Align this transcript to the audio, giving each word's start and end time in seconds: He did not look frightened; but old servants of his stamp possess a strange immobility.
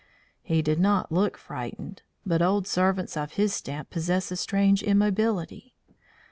He 0.41 0.63
did 0.63 0.79
not 0.79 1.11
look 1.11 1.37
frightened; 1.37 2.01
but 2.25 2.41
old 2.41 2.65
servants 2.65 3.15
of 3.15 3.33
his 3.33 3.53
stamp 3.53 3.91
possess 3.91 4.31
a 4.31 4.35
strange 4.35 4.81
immobility. 4.81 5.75